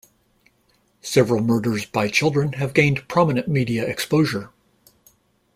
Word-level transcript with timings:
Several 1.03 1.43
murders 1.43 1.85
by 1.85 2.09
children 2.09 2.53
have 2.53 2.73
gained 2.73 3.07
prominent 3.07 3.47
media 3.47 3.85
exposure. 3.85 4.49